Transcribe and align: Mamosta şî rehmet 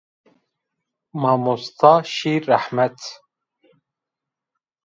Mamosta 1.21 1.93
şî 2.15 2.33
rehmet 2.47 2.99